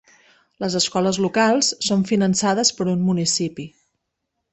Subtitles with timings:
[0.63, 3.67] Les escoles locals són finançades per un municipi.